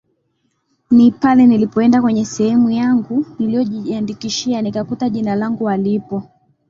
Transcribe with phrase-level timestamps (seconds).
[0.91, 6.23] ni pale nilipoenda kwenye sehemu yangu niliojiandikishia nikakuta jina langu halipo